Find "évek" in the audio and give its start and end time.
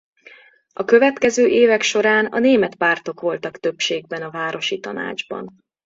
1.47-1.81